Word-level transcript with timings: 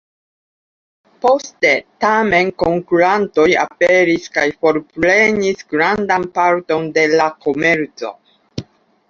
Poste, 1.25 1.73
tamen, 2.05 2.49
konkurantoj 2.63 3.45
aperis 3.65 4.25
kaj 4.39 4.47
forprenis 4.65 5.63
grandan 5.75 6.27
parton 6.41 6.91
de 6.99 7.07
la 7.15 7.31
komerco. 7.47 8.13